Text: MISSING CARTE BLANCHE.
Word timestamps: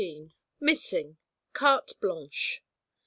MISSING 0.59 1.17
CARTE 1.53 1.93
BLANCHE. 2.01 2.63